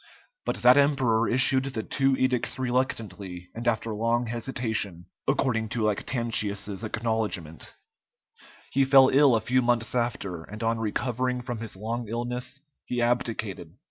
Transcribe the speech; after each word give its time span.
But 0.45 0.63
that 0.63 0.77
emperor 0.77 1.29
issued 1.29 1.65
the 1.65 1.83
two 1.83 2.17
edicts 2.17 2.57
reluctantly 2.57 3.51
and 3.53 3.67
after 3.67 3.93
long 3.93 4.25
hesitation, 4.25 5.05
according 5.27 5.69
to 5.69 5.83
Lactantius's 5.83 6.83
acknowledgment: 6.83 7.75
he 8.71 8.83
fell 8.83 9.09
ill 9.09 9.35
a 9.35 9.41
few 9.41 9.61
months 9.61 9.93
after, 9.93 10.43
and 10.43 10.63
on 10.63 10.79
recovering 10.79 11.41
from 11.41 11.59
his 11.59 11.75
long 11.75 12.07
illness 12.07 12.61
he 12.85 12.99
abdicated. 12.99 13.75